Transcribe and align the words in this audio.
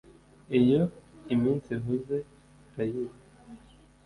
Iyo 0.59 0.81
iminsi 1.33 1.69
ihuze 1.77 2.17
urayiba. 2.69 3.15